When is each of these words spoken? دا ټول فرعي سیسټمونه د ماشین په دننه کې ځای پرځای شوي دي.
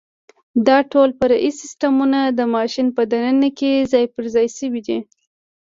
دا 0.67 0.77
ټول 0.91 1.09
فرعي 1.19 1.51
سیسټمونه 1.61 2.19
د 2.37 2.39
ماشین 2.55 2.87
په 2.97 3.01
دننه 3.11 3.49
کې 3.57 3.87
ځای 3.91 4.05
پرځای 4.15 4.47
شوي 4.57 4.81
دي. 4.87 4.99